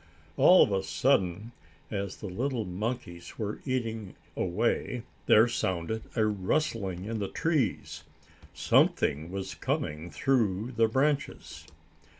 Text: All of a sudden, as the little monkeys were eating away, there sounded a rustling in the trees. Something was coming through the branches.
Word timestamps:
All 0.35 0.63
of 0.63 0.71
a 0.71 0.81
sudden, 0.81 1.51
as 1.91 2.17
the 2.17 2.25
little 2.27 2.65
monkeys 2.65 3.37
were 3.37 3.59
eating 3.65 4.15
away, 4.35 5.03
there 5.27 5.47
sounded 5.47 6.01
a 6.15 6.25
rustling 6.25 7.05
in 7.05 7.19
the 7.19 7.27
trees. 7.27 8.03
Something 8.51 9.29
was 9.29 9.53
coming 9.53 10.09
through 10.09 10.71
the 10.75 10.87
branches. 10.87 11.67